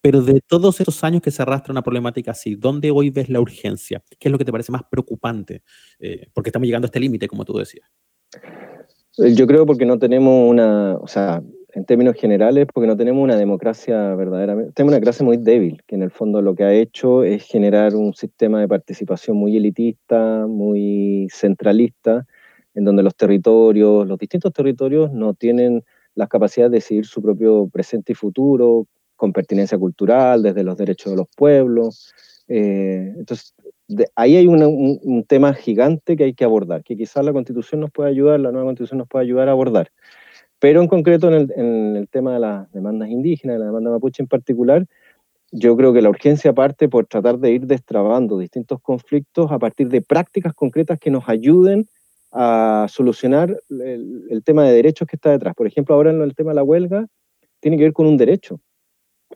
pero 0.00 0.22
de 0.22 0.40
todos 0.40 0.80
esos 0.80 1.04
años 1.04 1.22
que 1.22 1.30
se 1.30 1.42
arrastra 1.42 1.72
una 1.72 1.82
problemática 1.82 2.30
así, 2.32 2.54
¿dónde 2.54 2.90
hoy 2.90 3.10
ves 3.10 3.28
la 3.28 3.40
urgencia? 3.40 4.02
¿Qué 4.18 4.28
es 4.28 4.32
lo 4.32 4.38
que 4.38 4.44
te 4.44 4.52
parece 4.52 4.72
más 4.72 4.82
preocupante? 4.90 5.62
Eh, 5.98 6.26
porque 6.32 6.48
estamos 6.48 6.66
llegando 6.66 6.86
a 6.86 6.88
este 6.88 7.00
límite, 7.00 7.28
como 7.28 7.44
tú 7.44 7.54
decías. 7.58 7.88
Yo 9.16 9.46
creo 9.46 9.66
porque 9.66 9.84
no 9.84 9.98
tenemos 9.98 10.48
una, 10.48 10.96
o 10.96 11.06
sea, 11.06 11.42
en 11.74 11.84
términos 11.84 12.14
generales, 12.16 12.66
porque 12.72 12.86
no 12.86 12.96
tenemos 12.96 13.22
una 13.22 13.36
democracia 13.36 14.14
verdaderamente, 14.14 14.72
tenemos 14.72 14.92
una 14.92 14.96
democracia 14.96 15.24
muy 15.24 15.36
débil, 15.36 15.82
que 15.86 15.94
en 15.96 16.02
el 16.02 16.10
fondo 16.10 16.42
lo 16.42 16.54
que 16.54 16.64
ha 16.64 16.72
hecho 16.72 17.22
es 17.22 17.44
generar 17.44 17.94
un 17.94 18.14
sistema 18.14 18.60
de 18.60 18.68
participación 18.68 19.36
muy 19.36 19.56
elitista, 19.56 20.46
muy 20.46 21.28
centralista, 21.30 22.26
en 22.80 22.86
donde 22.86 23.02
los 23.02 23.14
territorios, 23.14 24.08
los 24.08 24.18
distintos 24.18 24.54
territorios 24.54 25.12
no 25.12 25.34
tienen 25.34 25.84
las 26.14 26.30
capacidades 26.30 26.72
de 26.72 26.76
decidir 26.78 27.04
su 27.04 27.20
propio 27.20 27.68
presente 27.68 28.12
y 28.12 28.14
futuro, 28.14 28.86
con 29.16 29.34
pertinencia 29.34 29.76
cultural, 29.76 30.42
desde 30.42 30.64
los 30.64 30.78
derechos 30.78 31.12
de 31.12 31.18
los 31.18 31.26
pueblos. 31.36 32.14
Eh, 32.48 33.12
entonces, 33.18 33.54
ahí 34.16 34.36
hay 34.36 34.46
un, 34.46 35.24
tema 35.28 35.52
gigante 35.52 36.16
que 36.16 36.24
hay 36.24 36.32
que 36.32 36.44
abordar, 36.44 36.82
que 36.82 36.96
quizás 36.96 37.22
la 37.22 37.34
constitución 37.34 37.82
nos 37.82 37.90
pueda 37.90 38.08
ayudar, 38.08 38.40
la 38.40 38.50
nueva 38.50 38.68
constitución 38.68 38.96
nos 38.96 39.08
puede 39.08 39.26
ayudar 39.26 39.48
a 39.48 39.52
abordar. 39.52 39.90
Pero 40.58 40.80
en 40.80 40.88
concreto 40.88 41.28
en 41.28 41.34
el, 41.34 41.52
en 41.54 41.96
el 41.96 42.08
tema 42.08 42.32
de 42.32 42.40
las 42.40 42.72
demandas 42.72 43.10
indígenas, 43.10 43.56
de 43.56 43.60
la 43.60 43.66
demanda 43.66 43.90
mapuche 43.90 44.22
en 44.22 44.26
particular, 44.26 44.86
yo 45.52 45.76
creo 45.76 45.92
que 45.92 46.00
la 46.00 46.08
urgencia 46.08 46.54
parte 46.54 46.88
por 46.88 47.04
tratar 47.04 47.38
de 47.40 47.52
ir 47.52 47.66
destrabando 47.66 48.38
distintos 48.38 48.80
conflictos 48.80 49.52
a 49.52 49.58
partir 49.58 49.88
de 49.90 50.00
prácticas 50.00 50.54
concretas 50.54 50.98
que 50.98 51.10
nos 51.10 51.28
ayuden 51.28 51.86
a 52.32 52.86
solucionar 52.88 53.60
el, 53.68 54.42
tema 54.44 54.64
de 54.64 54.72
derechos 54.72 55.08
que 55.08 55.16
está 55.16 55.30
detrás. 55.30 55.54
Por 55.54 55.66
ejemplo, 55.66 55.94
ahora 55.94 56.10
en 56.10 56.22
el 56.22 56.34
tema 56.34 56.50
de 56.50 56.56
la 56.56 56.62
huelga, 56.62 57.06
tiene 57.60 57.76
que 57.76 57.84
ver 57.84 57.92
con 57.92 58.06
un 58.06 58.16
derecho. 58.16 58.60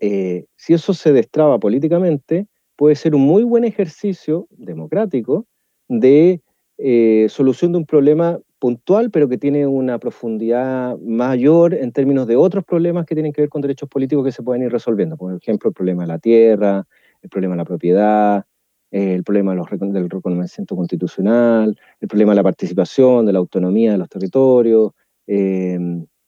Eh, 0.00 0.46
si 0.56 0.74
eso 0.74 0.94
se 0.94 1.12
destraba 1.12 1.58
políticamente, 1.58 2.46
puede 2.76 2.96
ser 2.96 3.14
un 3.14 3.22
muy 3.22 3.42
buen 3.44 3.64
ejercicio 3.64 4.46
democrático 4.50 5.46
de 5.88 6.40
eh, 6.78 7.26
solución 7.28 7.72
de 7.72 7.78
un 7.78 7.86
problema 7.86 8.40
puntual, 8.58 9.10
pero 9.10 9.28
que 9.28 9.38
tiene 9.38 9.66
una 9.66 9.98
profundidad 9.98 10.96
mayor 10.98 11.74
en 11.74 11.92
términos 11.92 12.26
de 12.26 12.36
otros 12.36 12.64
problemas 12.64 13.04
que 13.06 13.14
tienen 13.14 13.32
que 13.32 13.42
ver 13.42 13.50
con 13.50 13.60
derechos 13.60 13.88
políticos 13.88 14.24
que 14.24 14.32
se 14.32 14.42
pueden 14.42 14.62
ir 14.62 14.72
resolviendo. 14.72 15.16
Por 15.16 15.36
ejemplo, 15.36 15.68
el 15.68 15.74
problema 15.74 16.04
de 16.04 16.08
la 16.08 16.18
tierra, 16.18 16.86
el 17.22 17.28
problema 17.28 17.54
de 17.54 17.58
la 17.58 17.64
propiedad, 17.64 18.46
el 18.94 19.24
problema 19.24 19.56
del 19.56 20.08
reconocimiento 20.08 20.76
constitucional, 20.76 21.76
el 22.00 22.08
problema 22.08 22.30
de 22.30 22.36
la 22.36 22.42
participación, 22.44 23.26
de 23.26 23.32
la 23.32 23.40
autonomía 23.40 23.90
de 23.90 23.98
los 23.98 24.08
territorios. 24.08 24.92
Eh, 25.26 25.78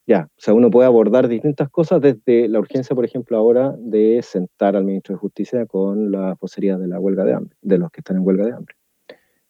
ya, 0.04 0.28
o 0.28 0.40
sea, 0.40 0.52
uno 0.52 0.68
puede 0.68 0.86
abordar 0.86 1.28
distintas 1.28 1.68
cosas 1.70 2.00
desde 2.00 2.48
la 2.48 2.58
urgencia, 2.58 2.96
por 2.96 3.04
ejemplo, 3.04 3.36
ahora 3.36 3.72
de 3.78 4.20
sentar 4.22 4.74
al 4.74 4.84
ministro 4.84 5.14
de 5.14 5.20
Justicia 5.20 5.66
con 5.66 6.10
las 6.10 6.36
vocerías 6.40 6.80
de 6.80 6.88
la 6.88 6.98
huelga 6.98 7.24
de 7.24 7.34
hambre, 7.34 7.56
de 7.62 7.78
los 7.78 7.90
que 7.92 8.00
están 8.00 8.16
en 8.16 8.26
huelga 8.26 8.46
de 8.46 8.52
hambre. 8.52 8.74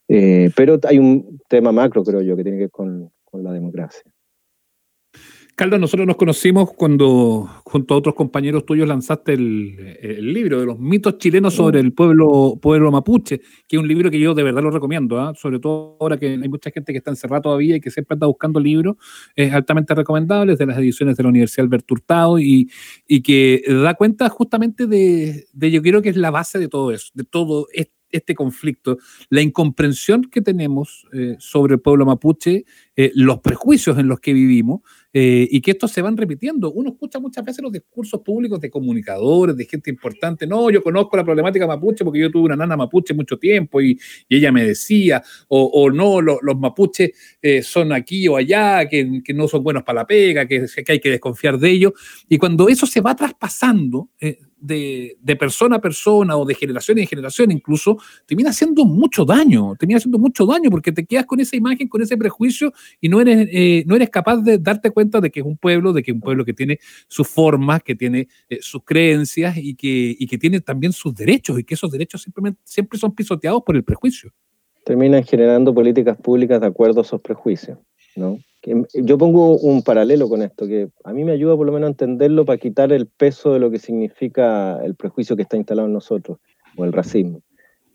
Eh, 0.09 0.51
pero 0.55 0.79
hay 0.87 0.99
un 0.99 1.41
tema 1.49 1.73
macro, 1.73 2.05
creo 2.05 2.21
yo, 2.21 2.37
que 2.37 2.43
tiene 2.43 2.59
que 2.59 2.65
ver 2.65 2.71
con 2.71 3.11
la 3.33 3.53
democracia. 3.53 4.03
Carlos, 5.59 5.81
nosotros 5.81 6.07
nos 6.07 6.17
conocimos 6.17 6.75
cuando 6.75 7.49
junto 7.65 7.95
a 7.95 7.97
otros 7.97 8.15
compañeros 8.15 8.67
tuyos 8.67 8.87
lanzaste 8.87 9.33
el, 9.33 10.35
libro 10.35 10.61
de 10.61 10.67
los 10.67 10.79
mitos 10.79 11.17
chilenos 11.17 11.55
sobre 11.55 11.81
el 11.81 11.95
pueblo, 11.95 12.59
pueblo 12.61 12.93
mapuche, 12.93 13.41
que 13.67 13.77
es 13.77 13.81
un 13.81 13.89
libro 13.89 14.11
que 14.11 14.21
yo 14.21 14.35
de 14.35 14.43
verdad 14.43 14.63
lo 14.63 14.71
recomiendo, 14.71 15.19
¿ah? 15.19 15.33
sobre 15.35 15.59
todo 15.59 15.97
ahora 15.99 16.19
que 16.19 16.27
hay 16.27 16.49
mucha 16.51 16.71
gente 16.71 16.93
que 16.93 16.99
está 16.99 17.11
encerrada 17.11 17.41
todavía 17.41 17.77
y 17.77 17.81
que 17.81 17.91
siempre 17.91 18.13
anda 18.17 18.27
buscando 18.27 18.61
libros, 18.61 18.97
es 19.35 19.51
altamente 19.55 19.95
recomendable, 19.95 20.53
es 20.53 20.59
de 20.59 20.67
las 20.67 20.77
ediciones 20.77 21.17
de 21.17 21.23
la 21.23 21.31
Universidad 21.31 21.65
Alberto 21.65 21.95
Hurtado 21.95 22.39
y, 22.39 22.71
y 23.09 23.23
que 23.23 23.63
da 23.67 23.95
cuenta 23.95 24.29
justamente 24.29 24.87
de, 24.87 25.47
de, 25.55 25.71
yo 25.71 25.81
creo 25.81 26.03
que 26.03 26.11
es 26.11 26.17
la 26.17 26.31
base 26.31 26.59
de 26.59 26.69
todo 26.69 26.93
eso, 26.93 27.09
de 27.15 27.25
todo 27.25 27.67
esto 27.73 27.97
este 28.11 28.35
conflicto, 28.35 28.99
la 29.29 29.43
incomprensión 29.43 30.25
que 30.25 30.41
tenemos 30.41 31.07
eh, 31.13 31.37
sobre 31.39 31.75
el 31.75 31.81
pueblo 31.81 32.07
mapuche, 32.07 32.65
eh, 32.97 33.11
los 33.15 33.41
prejuicios 33.41 33.99
en 33.99 34.09
los 34.09 34.21
que 34.21 34.33
vivimos 34.33 34.81
eh, 35.19 35.49
y 35.51 35.63
que 35.63 35.71
estos 35.71 35.93
se 35.93 36.03
van 36.03 36.15
repitiendo. 36.15 36.71
Uno 36.73 36.91
escucha 36.91 37.19
muchas 37.19 37.43
veces 37.43 37.63
los 37.63 37.73
discursos 37.73 38.21
públicos 38.21 38.61
de 38.61 38.69
comunicadores, 38.69 39.57
de 39.57 39.65
gente 39.65 39.89
importante. 39.89 40.47
No, 40.47 40.69
yo 40.69 40.83
conozco 40.83 41.17
la 41.17 41.25
problemática 41.25 41.67
mapuche 41.67 42.05
porque 42.05 42.21
yo 42.21 42.31
tuve 42.31 42.45
una 42.45 42.57
nana 42.57 42.77
mapuche 42.77 43.15
mucho 43.15 43.39
tiempo 43.39 43.81
y, 43.81 43.99
ella 44.29 44.53
me 44.53 44.63
decía, 44.63 45.23
o, 45.49 45.91
no, 45.91 46.21
los 46.21 46.59
mapuches 46.59 47.13
son 47.63 47.93
aquí 47.93 48.29
o 48.29 48.37
allá, 48.37 48.87
que, 48.87 49.23
no 49.35 49.49
son 49.49 49.63
buenos 49.63 49.85
para 49.85 50.01
la 50.01 50.07
pega, 50.07 50.47
que, 50.47 50.67
que, 50.85 50.93
hay 50.93 51.01
que 51.01 51.11
desconfiar 51.11 51.59
de 51.59 51.71
ellos. 51.71 51.93
Y 52.29 52.37
cuando 52.37 52.69
eso 52.69 52.85
se 52.85 53.01
va 53.01 53.17
traspasando, 53.17 54.11
de, 54.67 55.37
persona 55.39 55.77
a 55.77 55.81
persona 55.81 56.37
o 56.37 56.45
de 56.45 56.55
generación 56.55 56.99
en 56.99 57.07
generación 57.07 57.51
incluso, 57.51 57.99
termina 58.27 58.51
haciendo 58.51 58.85
mucho 58.85 59.25
daño, 59.25 59.75
termina 59.79 59.99
haciendo 59.99 60.19
mucho 60.19 60.47
daño 60.47 60.71
porque 60.71 60.93
te 60.93 61.05
quedas 61.05 61.27
con 61.27 61.41
esa 61.41 61.57
imagen, 61.57 61.89
con 61.89 62.03
ese 62.03 62.17
prejuicio 62.17 62.73
y 63.01 63.09
no 63.09 63.21
eres, 63.21 63.49
eh, 63.53 63.85
no 63.87 63.97
eres 63.97 64.11
capaz 64.11 64.39
de 64.39 64.59
darte 64.59 64.91
cuenta 64.91 65.21
de 65.21 65.31
que 65.31 65.41
es 65.41 65.47
un 65.47 65.57
pueblo, 65.57 65.93
de 65.93 66.03
que 66.03 66.11
es 66.11 66.15
un 66.15 66.21
pueblo 66.21 66.45
que 66.45 66.53
tiene 66.53 66.79
sus 67.09 67.29
formas, 67.29 67.83
que 67.83 67.95
tiene 67.95 68.29
eh, 68.49 68.59
sus 68.61 68.83
creencias 68.85 69.57
y 69.57 69.75
que, 69.75 70.17
y 70.19 70.27
que 70.27 70.39
tiene 70.39 70.61
también 70.61 70.93
sus 70.93 71.15
derechos 71.15 71.59
y 71.59 71.65
que 71.65 71.75
esos 71.75 71.91
derechos 71.91 72.23
simplemente, 72.23 72.61
siempre 72.65 72.99
son 72.99 73.15
pisoteados 73.15 73.63
por 73.65 73.77
el 73.77 73.85
prejuicio. 73.85 74.33
Terminan 74.85 75.25
generando 75.25 75.75
políticas 75.75 76.17
públicas 76.17 76.61
de 76.61 76.67
acuerdo 76.67 77.01
a 77.01 77.03
esos 77.03 77.21
prejuicios, 77.21 77.79
¿no? 78.15 78.39
Yo 78.95 79.17
pongo 79.17 79.57
un 79.59 79.83
paralelo 79.83 80.29
con 80.29 80.43
esto, 80.43 80.67
que 80.67 80.89
a 81.05 81.13
mí 81.13 81.25
me 81.25 81.33
ayuda 81.33 81.57
por 81.57 81.67
lo 81.67 81.73
menos 81.73 81.87
a 81.87 81.91
entenderlo 81.91 82.45
para 82.45 82.59
quitar 82.59 82.93
el 82.93 83.07
peso 83.07 83.53
de 83.53 83.61
lo 83.61 83.71
que 83.71 83.79
significa 83.79 84.81
el 84.85 84.97
prejuicio 84.97 85.37
que 85.37 85.43
está 85.43 85.57
instalado 85.57 85.87
en 85.87 85.95
nosotros, 85.95 86.39
o 86.77 86.85
el 86.85 86.93
racismo. 86.93 87.43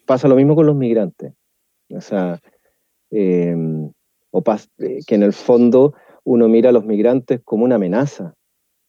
Pasa 0.06 0.28
lo 0.28 0.36
mismo 0.36 0.56
con 0.56 0.66
los 0.66 0.75
migrantes. 0.75 1.34
O 1.94 2.00
sea, 2.00 2.40
em, 3.10 3.92
o 4.32 4.44
eh, 4.78 5.00
que 5.06 5.16
en 5.16 5.24
el 5.24 5.34
fondo 5.34 5.94
uno 6.24 6.48
mira 6.48 6.70
a 6.70 6.74
los 6.74 6.86
migrantes 6.86 7.42
como 7.44 7.66
una 7.66 7.75
amenaza, 7.75 8.34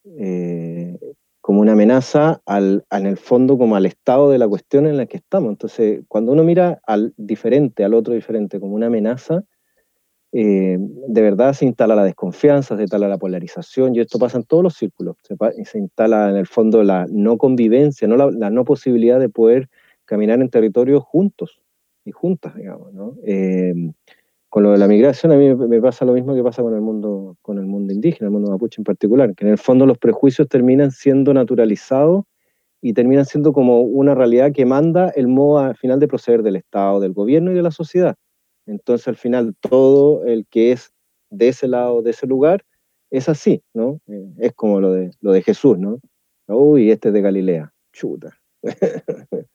eh, 0.04 0.96
como 1.40 1.60
una 1.60 1.72
amenaza 1.72 2.40
al, 2.46 2.84
en 2.90 3.06
el 3.06 3.16
fondo 3.16 3.58
como 3.58 3.74
al 3.74 3.86
estado 3.86 4.30
de 4.30 4.38
la 4.38 4.46
cuestión 4.46 4.86
en 4.86 4.96
la 4.96 5.06
que 5.06 5.16
estamos. 5.16 5.50
Entonces, 5.50 6.04
cuando 6.06 6.30
uno 6.30 6.44
mira 6.44 6.80
al 6.86 7.12
diferente, 7.16 7.82
al 7.82 7.94
otro 7.94 8.14
diferente, 8.14 8.60
como 8.60 8.76
una 8.76 8.86
amenaza, 8.86 9.42
eh, 10.32 10.78
de 10.80 11.22
verdad 11.22 11.52
se 11.52 11.66
instala 11.66 11.94
la 11.94 12.04
desconfianza, 12.04 12.76
se 12.76 12.82
instala 12.82 13.06
la 13.06 13.18
polarización, 13.18 13.94
y 13.94 14.00
esto 14.00 14.18
pasa 14.18 14.38
en 14.38 14.44
todos 14.44 14.62
los 14.62 14.74
círculos. 14.74 15.16
Se, 15.22 15.78
instala 15.78 16.30
en 16.30 16.36
el 16.36 16.46
fondo 16.46 16.82
la 16.82 17.06
no 17.10 17.36
convivencia, 17.36 18.08
no 18.08 18.16
la, 18.16 18.50
no 18.50 18.64
posibilidad 18.64 19.20
de 19.20 19.28
poder 19.28 19.68
caminar 20.06 20.40
en 20.40 20.48
territorios 20.48 21.02
juntos 21.02 21.60
y 22.04 22.12
juntas, 22.12 22.54
digamos. 22.56 22.92
Eh, 23.26 23.74
con 24.48 24.62
lo 24.62 24.72
de 24.72 24.78
la 24.78 24.88
migración, 24.88 25.32
a 25.32 25.36
mí 25.36 25.54
me 25.54 25.80
pasa 25.80 26.04
lo 26.04 26.14
mismo 26.14 26.34
que 26.34 26.42
pasa 26.42 26.62
con 26.62 26.74
el 26.74 26.80
mundo, 26.80 27.36
con 27.42 27.58
el 27.58 27.66
mundo 27.66 27.92
indígena, 27.92 28.26
el 28.26 28.32
mundo 28.32 28.50
mapuche 28.50 28.80
en 28.80 28.84
particular, 28.84 29.34
que 29.34 29.44
en 29.44 29.50
el 29.52 29.58
fondo 29.58 29.86
los 29.86 29.98
prejuicios 29.98 30.48
terminan 30.48 30.90
siendo 30.90 31.32
naturalizados 31.32 32.24
y 32.82 32.94
terminan 32.94 33.24
siendo 33.24 33.52
como 33.52 33.82
una 33.82 34.14
realidad 34.14 34.52
que 34.52 34.66
manda 34.66 35.10
el 35.10 35.28
modo 35.28 35.58
al 35.58 35.76
final 35.76 36.00
de 36.00 36.08
proceder 36.08 36.42
del 36.42 36.56
Estado, 36.56 37.00
del 37.00 37.12
gobierno 37.12 37.52
y 37.52 37.54
de 37.54 37.62
la 37.62 37.70
sociedad. 37.70 38.16
Entonces, 38.66 39.08
al 39.08 39.16
final, 39.16 39.54
todo 39.60 40.24
el 40.24 40.46
que 40.46 40.72
es 40.72 40.92
de 41.30 41.48
ese 41.48 41.68
lado, 41.68 42.02
de 42.02 42.10
ese 42.10 42.26
lugar, 42.26 42.64
es 43.10 43.28
así, 43.28 43.62
¿no? 43.74 44.00
Eh, 44.08 44.26
es 44.38 44.52
como 44.54 44.80
lo 44.80 44.92
de, 44.92 45.10
lo 45.20 45.32
de 45.32 45.42
Jesús, 45.42 45.78
¿no? 45.78 46.00
Uy, 46.46 46.90
este 46.90 47.08
es 47.08 47.14
de 47.14 47.20
Galilea, 47.20 47.72
chuta. 47.92 48.38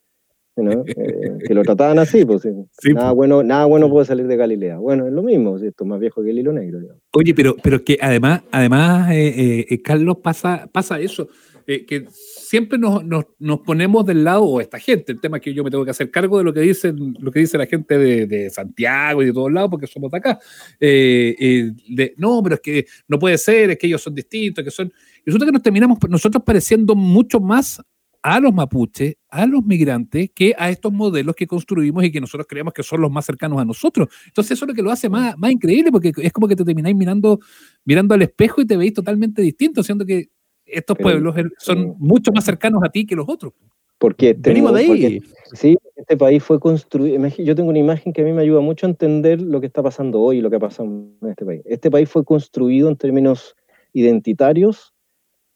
Eh, 0.59 1.37
que 1.45 1.53
lo 1.53 1.61
trataban 1.61 1.99
así, 1.99 2.25
pues, 2.25 2.43
nada, 2.45 2.65
pues. 2.81 3.15
Bueno, 3.15 3.43
nada 3.43 3.65
bueno 3.65 3.91
puede 3.91 4.07
salir 4.07 4.25
de 4.25 4.35
Galilea. 4.35 4.79
Bueno, 4.79 5.05
es 5.05 5.13
lo 5.13 5.21
mismo, 5.21 5.55
esto 5.57 5.83
es 5.83 5.87
más 5.87 5.99
viejo 5.99 6.23
que 6.23 6.31
el 6.31 6.39
hilo 6.39 6.51
negro. 6.51 6.79
Oye, 7.13 7.35
pero, 7.35 7.55
pero 7.61 7.83
que 7.83 7.99
además, 8.01 8.41
además 8.51 9.07
eh, 9.11 9.79
Carlos, 9.83 10.17
pasa, 10.17 10.67
pasa 10.73 10.99
eso, 10.99 11.27
que 11.67 12.05
siempre 12.09 12.79
nos, 12.79 13.03
nos, 13.03 13.59
ponemos 13.59 14.05
del 14.05 14.23
lado, 14.23 14.43
o 14.43 14.61
esta 14.61 14.79
gente, 14.79 15.11
el 15.11 15.19
tema 15.19 15.37
es 15.37 15.43
que 15.43 15.53
yo 15.53 15.65
me 15.65 15.69
tengo 15.69 15.83
que 15.83 15.91
hacer 15.91 16.09
cargo 16.09 16.37
de 16.37 16.45
lo 16.45 16.53
que 16.53 16.61
dicen, 16.61 17.13
lo 17.19 17.29
que 17.29 17.41
dice 17.41 17.57
la 17.57 17.65
gente 17.65 17.97
de, 17.97 18.49
Santiago 18.49 19.21
y 19.21 19.25
de 19.25 19.33
todos 19.33 19.51
lados, 19.51 19.69
porque 19.69 19.85
somos 19.85 20.09
de 20.09 20.17
acá. 20.17 20.39
Eh, 20.79 21.35
eh, 21.37 21.71
de, 21.89 22.13
no, 22.15 22.41
pero 22.41 22.55
es 22.55 22.61
que 22.61 22.85
no 23.09 23.19
puede 23.19 23.37
ser, 23.37 23.71
es 23.71 23.77
que 23.77 23.87
ellos 23.87 24.01
son 24.01 24.15
distintos, 24.15 24.63
que 24.63 24.71
son. 24.71 24.93
Resulta 25.25 25.45
que 25.45 25.51
nos 25.51 25.61
terminamos 25.61 25.97
nosotros 26.07 26.41
pareciendo 26.45 26.95
mucho 26.95 27.41
más 27.41 27.81
a 28.21 28.39
los 28.39 28.53
mapuches, 28.53 29.15
a 29.29 29.45
los 29.45 29.63
migrantes, 29.63 30.31
que 30.33 30.53
a 30.57 30.69
estos 30.69 30.91
modelos 30.91 31.35
que 31.35 31.47
construimos 31.47 32.03
y 32.03 32.11
que 32.11 32.21
nosotros 32.21 32.47
creemos 32.49 32.73
que 32.73 32.83
son 32.83 33.01
los 33.01 33.11
más 33.11 33.25
cercanos 33.25 33.59
a 33.59 33.65
nosotros. 33.65 34.07
Entonces 34.25 34.51
eso 34.51 34.65
es 34.65 34.69
lo 34.69 34.73
que 34.73 34.81
lo 34.81 34.91
hace 34.91 35.09
más, 35.09 35.37
más 35.37 35.51
increíble, 35.51 35.91
porque 35.91 36.13
es 36.15 36.31
como 36.31 36.47
que 36.47 36.55
te 36.55 36.63
termináis 36.63 36.95
mirando, 36.95 37.39
mirando 37.83 38.13
al 38.13 38.21
espejo 38.21 38.61
y 38.61 38.65
te 38.65 38.77
veis 38.77 38.93
totalmente 38.93 39.41
distinto, 39.41 39.83
siendo 39.83 40.05
que 40.05 40.29
estos 40.67 40.97
pueblos 40.97 41.35
son 41.57 41.95
mucho 41.97 42.31
más 42.31 42.45
cercanos 42.45 42.83
a 42.83 42.89
ti 42.89 43.05
que 43.05 43.15
los 43.15 43.27
otros. 43.27 43.53
Porque 43.97 44.35
tenemos, 44.35 44.73
de 44.73 44.79
ahí. 44.79 45.21
sí, 45.53 45.75
este 45.95 46.17
país 46.17 46.43
fue 46.43 46.59
construido. 46.59 47.27
Yo 47.39 47.55
tengo 47.55 47.69
una 47.69 47.79
imagen 47.79 48.13
que 48.13 48.21
a 48.21 48.25
mí 48.25 48.31
me 48.31 48.43
ayuda 48.43 48.61
mucho 48.61 48.85
a 48.85 48.89
entender 48.89 49.41
lo 49.41 49.59
que 49.59 49.65
está 49.65 49.81
pasando 49.81 50.21
hoy 50.21 50.37
y 50.37 50.41
lo 50.41 50.51
que 50.51 50.57
ha 50.57 50.59
pasado 50.59 50.87
en 50.87 51.29
este 51.29 51.45
país. 51.45 51.61
Este 51.65 51.89
país 51.89 52.07
fue 52.07 52.23
construido 52.23 52.89
en 52.89 52.95
términos 52.95 53.55
identitarios 53.93 54.93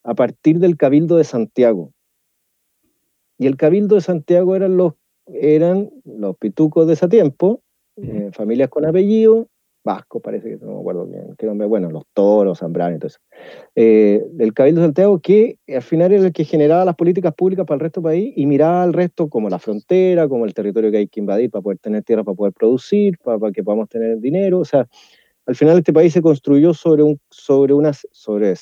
a 0.04 0.16
partir 0.16 0.58
del 0.58 0.76
Cabildo 0.76 1.18
de 1.18 1.24
Santiago. 1.24 1.94
Y 3.38 3.46
el 3.46 3.58
Cabildo 3.58 3.96
de 3.96 4.02
Santiago 4.02 4.56
eran 4.56 4.76
los, 4.76 4.94
eran 5.28 5.92
los 6.04 6.36
pitucos 6.38 6.88
de 6.88 6.94
ese 6.94 7.08
tiempo, 7.08 7.62
eh, 7.98 8.32
familias 8.34 8.70
con 8.70 8.86
apellido, 8.86 9.48
vasco, 9.84 10.20
parece 10.20 10.50
que 10.50 10.66
no 10.66 10.74
me 10.74 10.80
acuerdo 10.80 11.06
bien, 11.06 11.36
qué 11.38 11.46
nombre, 11.46 11.68
bueno, 11.68 11.90
los 11.90 12.04
toros, 12.14 12.60
Zambrano 12.60 12.96
y 12.96 13.00
todo 13.00 13.08
eso, 13.08 13.20
eh, 13.76 14.24
del 14.32 14.54
Cabildo 14.54 14.82
de 14.82 14.88
Santiago, 14.88 15.20
que 15.20 15.58
al 15.68 15.82
final 15.82 16.12
era 16.12 16.26
el 16.26 16.34
que 16.34 16.46
generaba 16.46 16.86
las 16.86 16.96
políticas 16.96 17.34
públicas 17.34 17.66
para 17.66 17.76
el 17.76 17.82
resto 17.82 18.02
del 18.02 18.12
país 18.12 18.34
y 18.36 18.46
miraba 18.46 18.84
al 18.84 18.94
resto 18.94 19.30
como 19.30 19.50
la 19.50 19.60
frontera, 19.60 20.28
como 20.28 20.46
el 20.46 20.54
territorio 20.54 20.92
que 20.92 20.98
hay 20.98 21.08
que 21.08 21.20
invadir 21.20 21.50
para 21.50 21.62
poder 21.62 21.80
tener 21.80 22.04
tierra, 22.04 22.24
para 22.24 22.36
poder 22.36 22.54
producir, 22.54 23.18
para, 23.24 23.52
que 23.52 23.64
podamos 23.64 23.90
tener 23.90 24.20
dinero, 24.20 24.60
o 24.60 24.66
sea, 24.66 24.88
al 25.46 25.56
final 25.56 25.78
este 25.78 25.94
país 25.94 26.14
se 26.14 26.22
construyó 26.22 26.74
sobre 26.74 27.04
un, 27.04 27.20
sobre 27.30 27.74
unas, 27.74 28.08
sobre, 28.12 28.54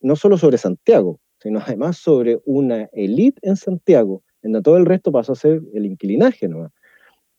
no 0.00 0.16
solo 0.16 0.38
sobre 0.38 0.58
Santiago, 0.58 1.18
sino 1.40 1.58
además 1.58 1.96
sobre 1.96 2.38
una 2.44 2.88
élite 2.92 3.40
en 3.42 3.56
Santiago, 3.56 4.22
en 4.42 4.52
donde 4.52 4.64
todo 4.64 4.76
el 4.76 4.86
resto 4.86 5.10
pasó 5.10 5.32
a 5.32 5.36
ser 5.36 5.60
el 5.74 5.86
inquilinaje, 5.86 6.48
¿no? 6.48 6.70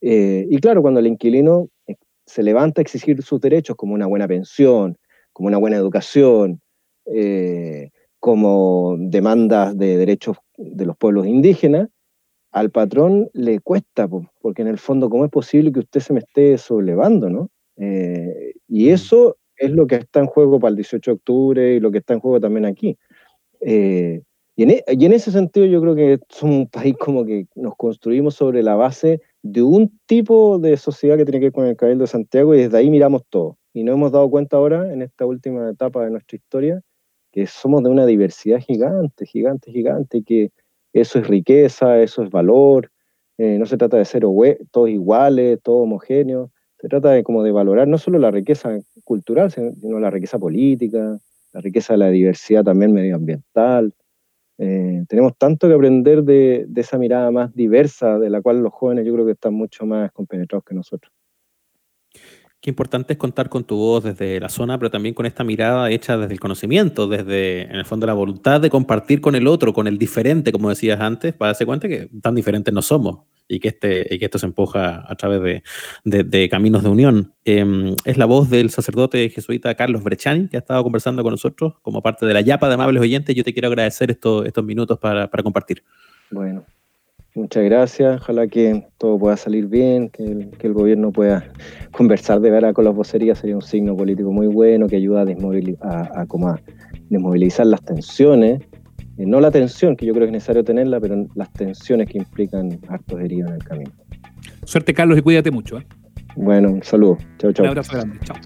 Eh, 0.01 0.45
y 0.49 0.57
claro, 0.57 0.81
cuando 0.81 0.99
el 0.99 1.07
inquilino 1.07 1.69
se 2.25 2.43
levanta 2.43 2.81
a 2.81 2.83
exigir 2.83 3.21
sus 3.23 3.39
derechos 3.41 3.75
como 3.75 3.93
una 3.93 4.07
buena 4.07 4.27
pensión, 4.27 4.97
como 5.33 5.47
una 5.47 5.57
buena 5.57 5.77
educación, 5.77 6.61
eh, 7.05 7.89
como 8.19 8.95
demandas 8.97 9.77
de 9.77 9.97
derechos 9.97 10.37
de 10.57 10.85
los 10.85 10.95
pueblos 10.95 11.27
indígenas, 11.27 11.89
al 12.51 12.69
patrón 12.69 13.29
le 13.33 13.59
cuesta, 13.59 14.07
porque 14.07 14.61
en 14.61 14.67
el 14.67 14.77
fondo, 14.77 15.09
¿cómo 15.09 15.25
es 15.25 15.31
posible 15.31 15.71
que 15.71 15.79
usted 15.79 15.99
se 15.99 16.13
me 16.13 16.19
esté 16.19 16.57
sobrelevando, 16.57 17.29
no? 17.29 17.49
Eh, 17.77 18.53
y 18.67 18.85
mm. 18.85 18.93
eso 18.93 19.37
es 19.57 19.71
lo 19.71 19.87
que 19.87 19.95
está 19.95 20.19
en 20.19 20.27
juego 20.27 20.59
para 20.59 20.69
el 20.69 20.75
18 20.75 21.11
de 21.11 21.15
octubre 21.15 21.73
y 21.73 21.79
lo 21.79 21.91
que 21.91 21.97
está 21.97 22.13
en 22.13 22.19
juego 22.19 22.39
también 22.39 22.65
aquí. 22.65 22.97
Eh, 23.59 24.21
y, 24.55 24.63
en, 24.63 24.69
e, 24.69 24.83
y, 24.87 25.05
en, 25.05 25.13
ese 25.13 25.31
sentido 25.31 25.65
yo 25.65 25.81
creo 25.81 25.95
que 25.95 26.19
somos 26.29 26.55
un 26.57 26.67
país 26.67 26.95
como 26.99 27.25
que 27.25 27.47
nos 27.55 27.75
construimos 27.75 28.35
sobre 28.35 28.61
la 28.61 28.75
base 28.75 29.21
de 29.43 29.61
un 29.61 29.99
tipo 30.07 30.57
de 30.57 30.77
sociedad 30.77 31.17
que 31.17 31.25
tiene 31.25 31.39
que 31.39 31.45
ver 31.47 31.53
con 31.53 31.65
el 31.65 31.75
Cabildo 31.75 32.03
de 32.05 32.07
Santiago 32.07 32.55
y 32.55 32.59
desde 32.63 32.77
ahí 32.77 32.89
miramos 32.89 33.23
todo. 33.29 33.57
y 33.75 33.83
no 33.83 33.93
hemos 33.93 34.11
dado 34.11 34.29
cuenta 34.29 34.57
ahora, 34.57 34.93
en 34.93 35.01
esta 35.01 35.25
última 35.25 35.69
etapa 35.69 36.03
de 36.03 36.11
nuestra 36.11 36.37
historia, 36.37 36.81
que 37.31 37.47
somos 37.47 37.83
de 37.83 37.89
una 37.89 38.05
diversidad 38.05 38.59
gigante, 38.59 39.25
gigante, 39.25 39.71
gigante, 39.71 40.23
que 40.23 40.51
eso 40.93 41.19
es 41.19 41.27
riqueza, 41.27 41.99
eso 41.99 42.23
es 42.23 42.29
valor, 42.29 42.91
eh, 43.39 43.57
no 43.57 43.65
se 43.65 43.77
trata 43.77 43.97
de 43.97 44.05
ser 44.05 44.23
todos 44.71 44.89
iguales, 44.89 45.59
todos 45.63 45.83
homogéneos, 45.83 46.51
se 46.79 46.87
trata 46.87 47.09
de 47.11 47.23
como 47.23 47.43
de 47.43 47.51
valorar 47.51 47.87
no 47.87 47.97
solo 47.97 48.19
la 48.19 48.29
riqueza 48.29 48.77
cultural, 49.03 49.51
sino 49.51 49.99
la 49.99 50.11
riqueza 50.11 50.37
política, 50.37 51.17
la 51.51 51.61
riqueza 51.61 51.93
de 51.93 51.97
la 51.97 52.09
diversidad 52.09 52.63
también 52.63 52.93
medioambiental. 52.93 53.93
Eh, 54.65 55.03
tenemos 55.09 55.37
tanto 55.37 55.67
que 55.67 55.73
aprender 55.73 56.23
de, 56.23 56.63
de, 56.69 56.81
esa 56.81 56.97
mirada 56.97 57.29
más 57.31 57.53
diversa, 57.53 58.17
de 58.17 58.29
la 58.29 58.41
cual 58.41 58.61
los 58.61 58.71
jóvenes 58.71 59.05
yo 59.05 59.13
creo 59.13 59.25
que 59.25 59.33
están 59.33 59.53
mucho 59.53 59.85
más 59.85 60.09
compenetrados 60.13 60.63
que 60.63 60.73
nosotros. 60.73 61.11
Qué 62.61 62.69
importante 62.69 63.11
es 63.11 63.19
contar 63.19 63.49
con 63.49 63.65
tu 63.65 63.75
voz 63.75 64.05
desde 64.05 64.39
la 64.39 64.47
zona, 64.47 64.77
pero 64.77 64.89
también 64.89 65.13
con 65.13 65.25
esta 65.25 65.43
mirada 65.43 65.91
hecha 65.91 66.15
desde 66.15 66.31
el 66.31 66.39
conocimiento, 66.39 67.07
desde, 67.07 67.63
en 67.63 67.75
el 67.75 67.83
fondo, 67.83 68.07
la 68.07 68.13
voluntad 68.13 68.61
de 68.61 68.69
compartir 68.69 69.19
con 69.19 69.35
el 69.35 69.47
otro, 69.47 69.73
con 69.73 69.85
el 69.85 69.97
diferente, 69.97 70.53
como 70.53 70.69
decías 70.69 71.01
antes, 71.01 71.33
para 71.33 71.49
darse 71.49 71.65
cuenta 71.65 71.89
que 71.89 72.09
tan 72.21 72.33
diferentes 72.33 72.73
no 72.73 72.81
somos 72.81 73.25
y 73.47 73.59
que, 73.59 73.69
este, 73.69 74.07
y 74.13 74.19
que 74.19 74.25
esto 74.25 74.39
se 74.39 74.45
empuja 74.45 75.05
a 75.07 75.15
través 75.15 75.63
de, 76.03 76.23
de, 76.23 76.49
caminos 76.49 76.83
de 76.83 76.89
unión. 76.89 77.33
Em, 77.45 77.95
es 78.05 78.17
la 78.17 78.25
voz 78.25 78.49
del 78.49 78.69
sacerdote 78.69 79.29
jesuita 79.29 79.75
Carlos 79.75 80.03
Brechani, 80.03 80.47
que 80.47 80.57
ha 80.57 80.59
estado 80.59 80.83
conversando 80.83 81.23
con 81.23 81.31
nosotros 81.31 81.73
como 81.81 82.01
parte 82.01 82.25
de 82.25 82.33
la 82.33 82.41
Yapa 82.41 82.67
de 82.67 82.75
Amables 82.75 83.01
Oyentes. 83.01 83.35
Yo 83.35 83.43
te 83.43 83.53
quiero 83.53 83.67
agradecer 83.67 84.11
estos, 84.11 84.45
estos 84.45 84.63
minutos 84.63 84.97
para, 84.99 85.29
para 85.29 85.43
compartir. 85.43 85.83
Bueno, 86.31 86.65
Muchas 87.35 87.63
gracias. 87.63 88.21
Ojalá 88.21 88.45
que 88.45 88.85
todo 88.99 89.17
pueda 89.17 89.35
salir 89.37 89.65
bien, 89.65 90.09
que 90.09 90.23
el, 90.23 90.73
gobierno 90.73 91.11
pueda 91.11 91.51
conversar 91.91 92.39
de 92.41 92.51
verdad 92.51 92.73
con 92.73 92.85
las 92.85 92.93
vocerías. 92.93 93.39
Sería 93.39 93.55
un 93.55 93.63
signo 93.63 93.97
político 93.97 94.31
muy 94.31 94.45
bueno 94.45 94.87
que 94.87 94.97
ayuda 94.97 95.21
a, 95.21 95.25
desmovilizar, 95.25 96.11
desmovilizar 97.09 97.65
las 97.65 97.81
tensiones. 97.81 98.61
Eh, 99.17 99.25
no 99.25 99.39
la 99.39 99.51
tensión, 99.51 99.95
que 99.95 100.05
yo 100.05 100.13
creo 100.13 100.25
que 100.25 100.29
es 100.29 100.33
necesario 100.33 100.63
tenerla, 100.63 100.99
pero 100.99 101.27
las 101.35 101.51
tensiones 101.53 102.09
que 102.09 102.17
implican 102.17 102.79
hartos 102.87 103.19
heridos 103.19 103.49
en 103.49 103.55
el 103.55 103.63
camino. 103.63 103.91
Suerte, 104.65 104.93
Carlos, 104.93 105.17
y 105.17 105.21
cuídate 105.21 105.51
mucho. 105.51 105.77
¿eh? 105.77 105.85
Bueno, 106.35 106.71
un 106.71 106.83
saludo. 106.83 107.17
Chao, 107.37 107.51
chao. 107.51 107.63
Un 107.65 107.69
abrazo 107.69 107.93
grande. 107.93 108.19
Chao. 108.23 108.37